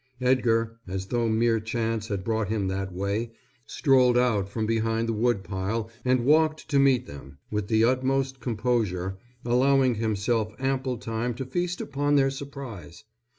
[0.19, 3.33] Edgar, as though mere chance had brought him that way,
[3.67, 9.19] strolled out from behind the woodpile and walked to meet them, with the utmost composure,
[9.45, 13.03] allowing himself ample time to feast upon their surprise.